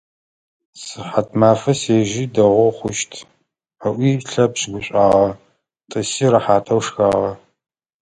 [0.83, 3.11] Сыхьатмафэ сежьи, дэгъоу хъущт,-
[3.87, 5.29] ыӏуи Лъэпшъ гушӏуагъэ,
[5.89, 7.31] тӏыси рэхьатэу шхагъэ.